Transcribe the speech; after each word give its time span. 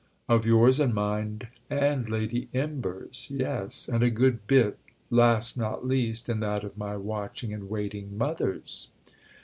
"Of 0.27 0.47
yours 0.47 0.79
and 0.79 0.95
mine 0.95 1.43
and 1.69 2.09
Lady 2.09 2.47
Imber's, 2.53 3.27
yes—and 3.29 4.01
a 4.01 4.09
good 4.09 4.47
bit, 4.47 4.79
last 5.11 5.59
not 5.59 5.85
least, 5.85 6.27
in 6.27 6.39
that 6.39 6.63
of 6.63 6.75
my 6.75 6.97
watching 6.97 7.53
and 7.53 7.69
waiting 7.69 8.17
mother's." 8.17 8.87